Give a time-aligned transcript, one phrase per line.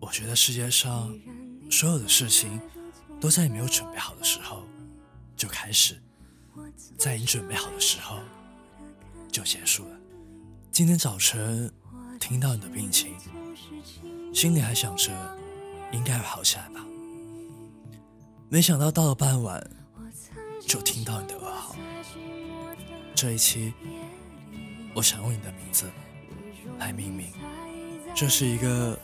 [0.00, 1.16] 我觉得世界上
[1.70, 2.60] 所有的事情
[3.20, 4.64] 都在你没有准备好的时候
[5.36, 5.98] 就开始，
[6.98, 8.18] 在你准备好的时候
[9.30, 9.96] 就结束了。
[10.70, 11.72] 今天早晨
[12.20, 13.14] 听到你的病情，
[14.34, 15.38] 心里还想着
[15.92, 16.84] 应该会好起来吧，
[18.50, 19.64] 没想到到了傍晚
[20.66, 21.76] 就听到你的噩耗。
[23.14, 23.72] 这一期，
[24.94, 25.90] 我想用你的名字
[26.78, 27.32] 来命名，
[28.14, 28.98] 这是一个。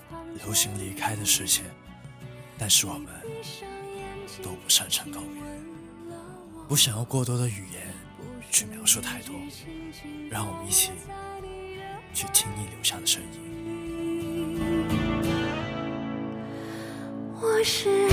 [0.44, 1.62] 流行离开的世界，
[2.56, 3.06] 但是我们
[4.40, 5.42] 都不擅长告别，
[6.68, 7.92] 不想要过多的语言
[8.48, 9.34] 去描述太多，
[10.30, 10.92] 让我们一起
[12.14, 13.28] 去听你留下的声音。
[17.40, 18.08] 我是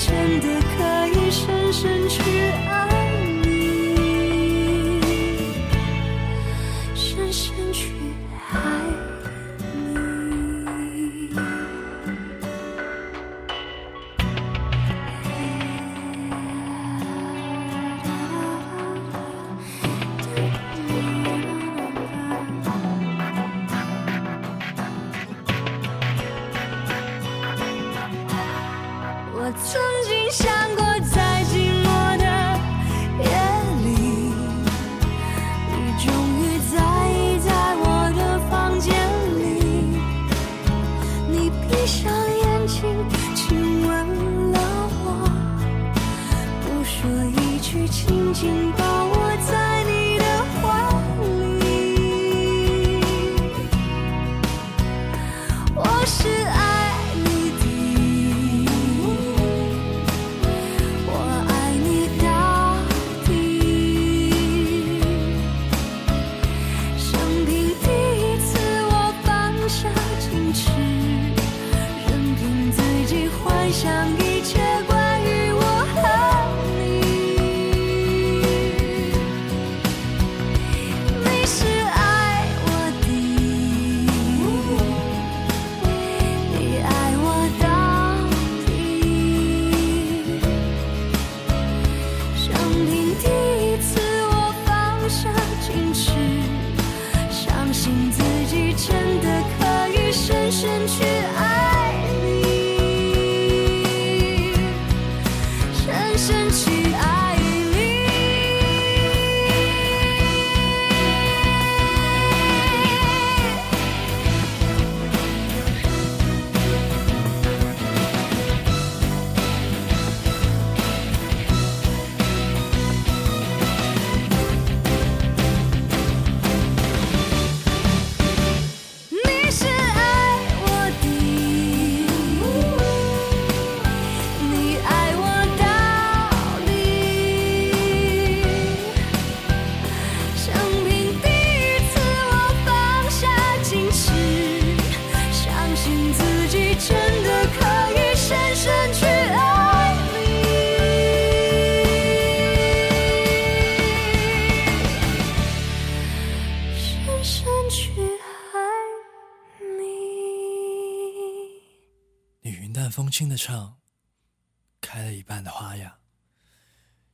[0.00, 0.99] 风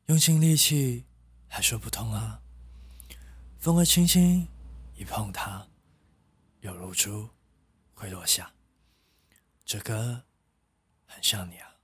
[0.07, 1.05] 用尽力气
[1.49, 2.41] 还说不通啊。
[3.59, 4.47] 风儿轻轻
[4.95, 5.67] 一碰它，
[6.61, 7.29] 有露珠
[7.95, 8.53] 会落下。
[9.65, 10.25] 这歌
[11.07, 11.76] 很像你啊。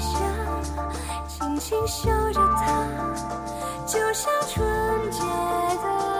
[0.00, 0.18] 下，
[1.26, 2.86] 轻轻嗅着它，
[3.86, 6.17] 就像纯洁的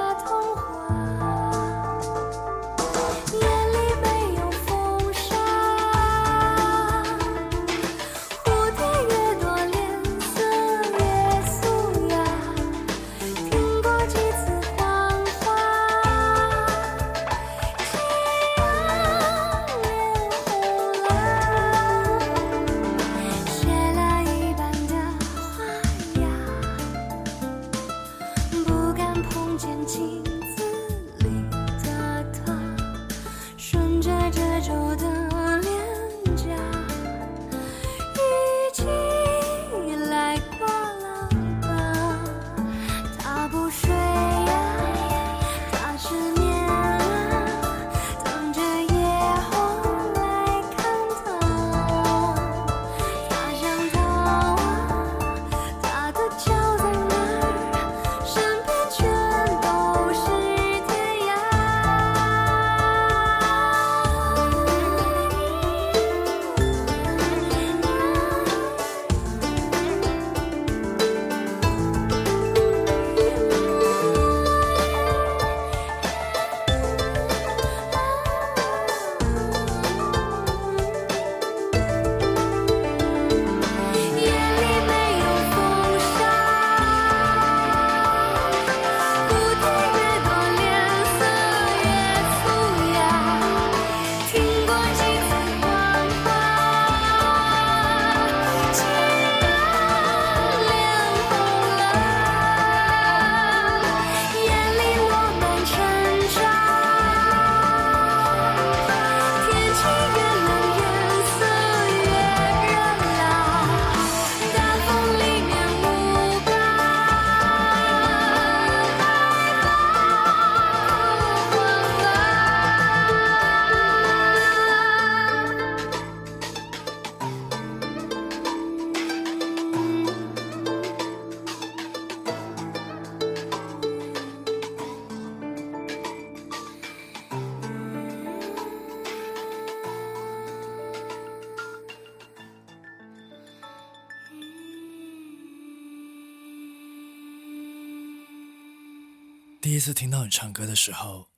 [149.69, 151.29] 第一次听到你唱歌的时候，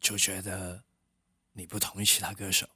[0.00, 0.84] 就觉得
[1.54, 2.70] 你不同于其他歌手。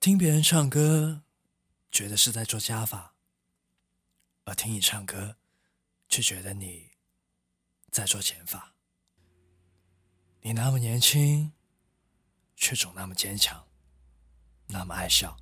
[0.00, 1.22] 听别人唱歌，
[1.90, 3.14] 觉得是在做加法，
[4.44, 5.36] 而听你唱歌，
[6.08, 6.92] 却觉得你
[7.90, 8.72] 在做减法。
[10.40, 11.52] 你那么年轻，
[12.56, 13.68] 却总那么坚强，
[14.68, 15.36] 那么爱笑。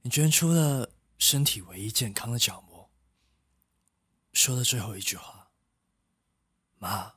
[0.00, 2.90] 你捐出了身体唯一健康的角膜，
[4.32, 5.41] 说的最后一句话。
[6.82, 7.14] 妈，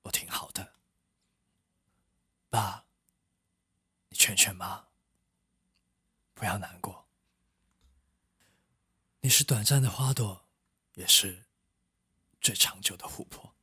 [0.00, 0.72] 我挺好的。
[2.48, 2.86] 爸，
[4.08, 4.88] 你劝劝妈，
[6.32, 7.06] 不要难过。
[9.20, 10.48] 你是短暂的花朵，
[10.94, 11.44] 也是
[12.40, 13.54] 最长久的琥珀。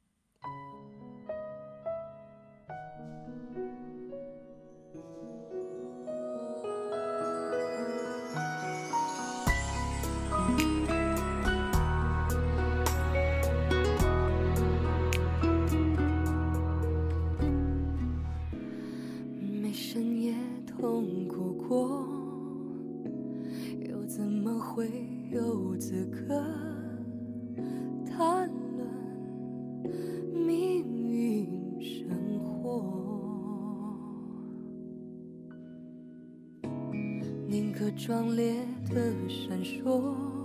[37.91, 38.53] 壮烈
[38.89, 40.36] 的闪烁，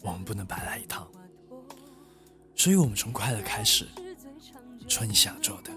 [0.00, 1.06] 我们不能白来一趟，
[2.56, 3.86] 所以我们从快乐开始，
[4.88, 5.70] 做你想做的，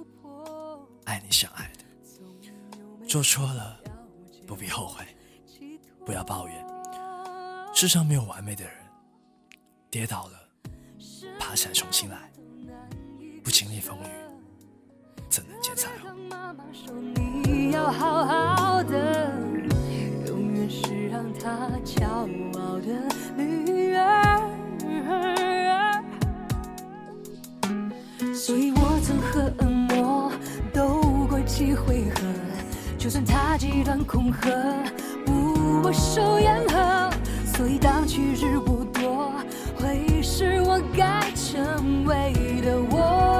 [1.05, 1.83] 爱你想爱的，
[3.07, 3.79] 做错了
[4.47, 5.05] 不必后悔，
[6.05, 6.65] 不要抱怨，
[7.73, 8.73] 世上没有完美的人，
[9.89, 10.49] 跌倒了
[11.39, 12.31] 爬起来重新来，
[13.43, 14.07] 不经历风雨
[15.29, 16.15] 怎能见彩虹？
[21.45, 22.03] 她骄
[22.57, 22.89] 傲的
[23.37, 24.41] 女儿。
[28.33, 30.31] 所以我曾和恶魔
[30.73, 32.21] 斗过几回合，
[32.97, 34.49] 就算他极端恐吓，
[35.23, 37.11] 不我手言和。
[37.45, 39.31] 所以当去日不多，
[39.79, 42.33] 会是我该成为
[42.63, 43.34] 的我。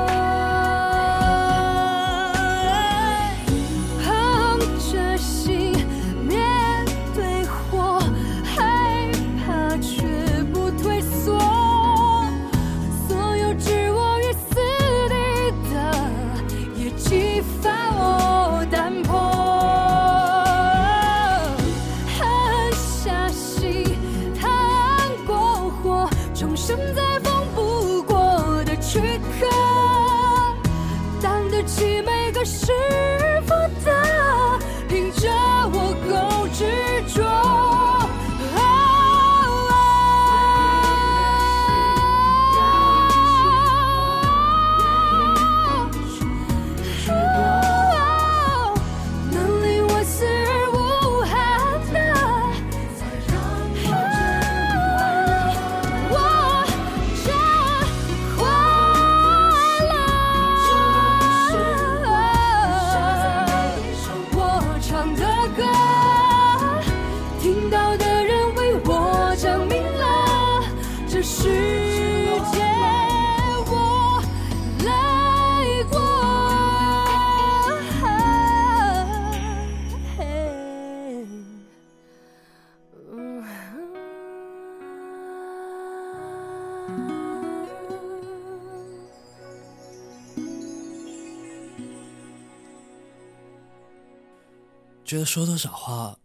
[95.25, 96.19] 说多少话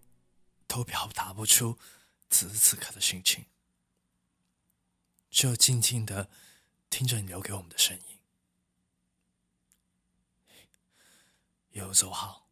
[0.66, 1.78] 都表达不出
[2.28, 3.46] 此时此刻的心情，
[5.30, 6.28] 只有静静的
[6.90, 8.18] 听着你留给我们的声音。
[11.70, 12.49] 游走好。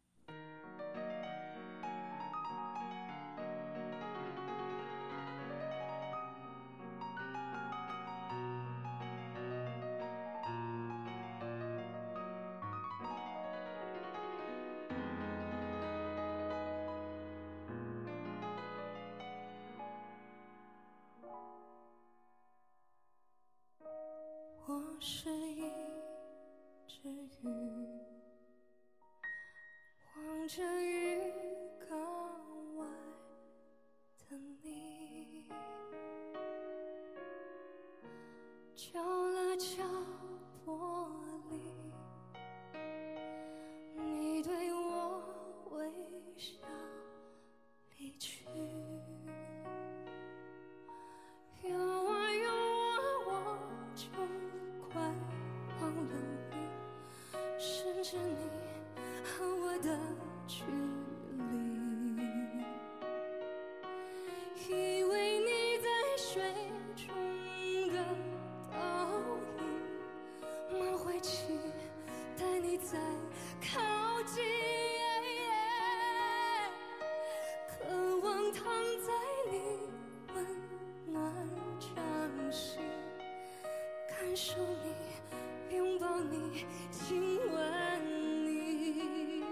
[86.30, 89.44] 你，亲吻你。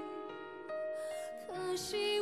[1.46, 2.15] 可惜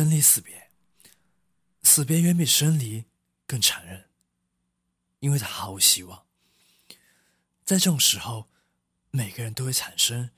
[0.00, 0.70] 生离死别，
[1.82, 3.04] 死别远比生离
[3.46, 4.08] 更残忍，
[5.18, 6.26] 因为他毫无希望。
[7.66, 8.48] 在这种时候，
[9.10, 10.30] 每个人都会产生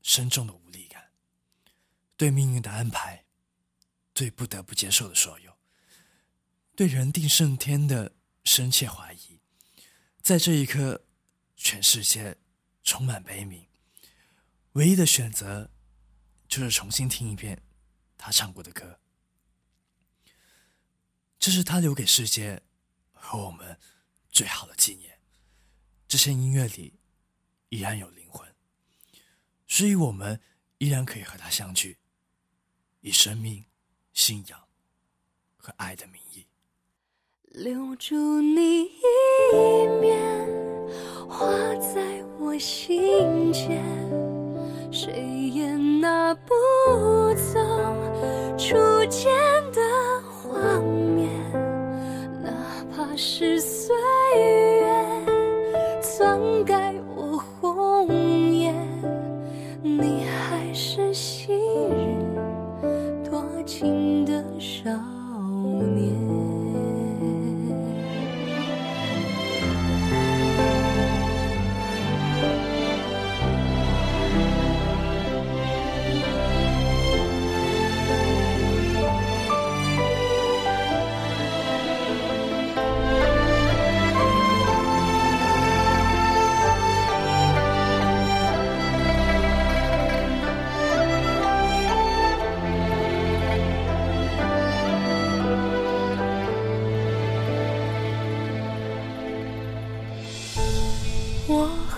[0.00, 1.10] 深重的无力感，
[2.16, 3.26] 对命运的安排，
[4.14, 5.58] 对不得不接受的所有，
[6.74, 9.38] 对人定胜天的深切怀疑。
[10.22, 11.04] 在这一刻，
[11.54, 12.38] 全世界
[12.82, 13.66] 充满悲悯，
[14.72, 15.70] 唯一的选择
[16.48, 17.62] 就是重新听一遍
[18.16, 19.00] 他唱过的歌。
[21.38, 22.62] 这是他留给世界
[23.12, 23.78] 和我们
[24.30, 25.20] 最好的纪念。
[26.08, 27.00] 这些音乐里
[27.68, 28.54] 依然有灵魂，
[29.66, 30.40] 所以我们
[30.78, 31.98] 依然可以和他相聚，
[33.00, 33.64] 以生命、
[34.12, 34.68] 信仰
[35.56, 36.46] 和爱的名义。
[37.42, 40.46] 留住你一面，
[41.28, 43.82] 画在我心间，
[44.98, 45.12] 谁
[45.52, 46.54] 也拿不
[47.34, 47.60] 走
[48.56, 48.74] 初
[49.10, 49.30] 见
[49.70, 49.78] 的
[50.24, 51.28] 画面，
[52.42, 52.50] 哪
[52.90, 53.94] 怕是碎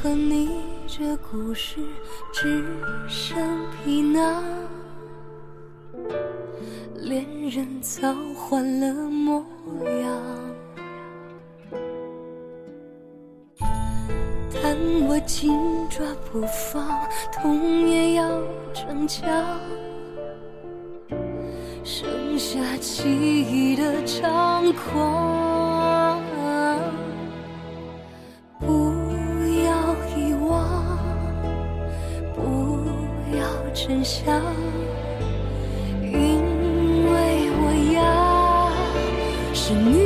[0.00, 0.48] 和你
[0.86, 1.80] 这故事
[2.32, 2.64] 只
[3.08, 3.36] 剩
[3.84, 4.44] 皮囊，
[6.94, 9.44] 恋人早换了模
[10.00, 10.22] 样。
[14.62, 14.76] 但
[15.08, 15.52] 我紧
[15.90, 17.00] 抓不放，
[17.32, 18.40] 痛也要
[18.72, 19.28] 逞强，
[21.82, 25.57] 剩下记忆的猖狂。
[33.88, 34.22] 真相，
[36.02, 37.62] 因为我
[37.94, 38.70] 要
[39.54, 39.97] 是你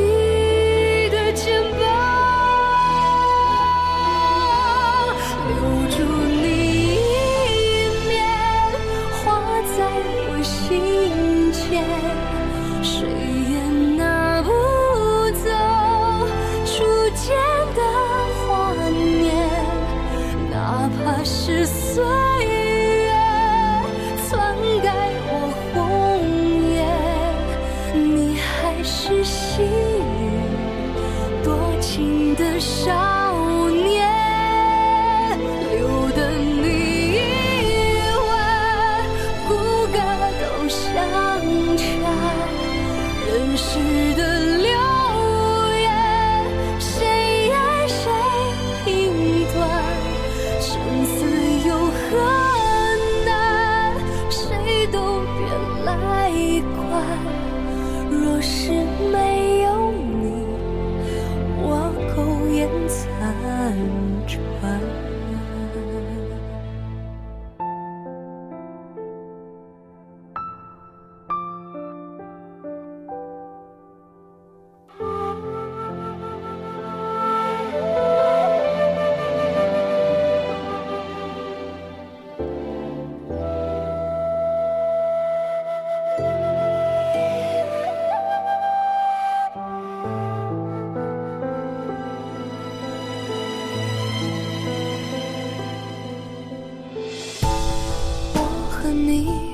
[99.12, 99.52] 你。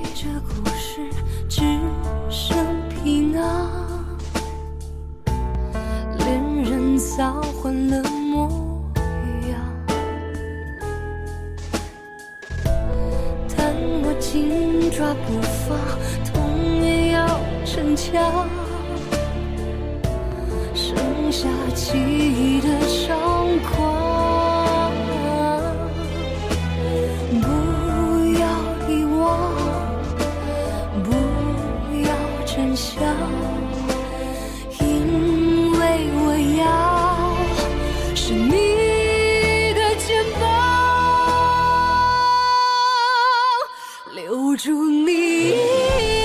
[44.87, 46.17] 你。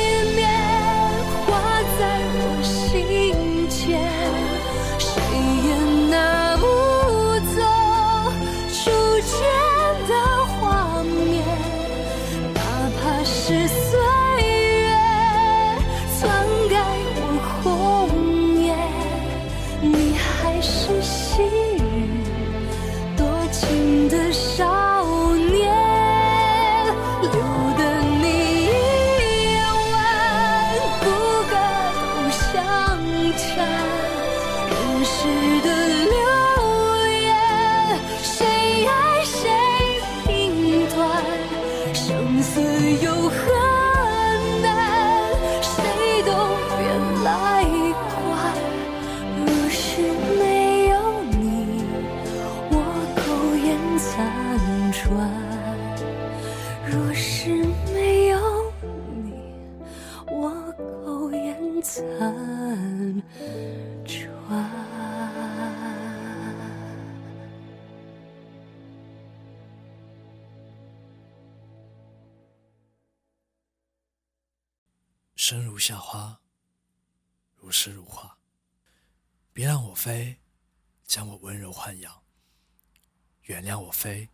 [83.63, 84.27] 原谅我飞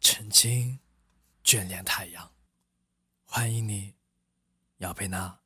[0.00, 0.80] 曾经
[1.44, 2.32] 眷恋太阳。
[3.26, 3.94] 欢迎你
[4.78, 5.43] 姚贝娜。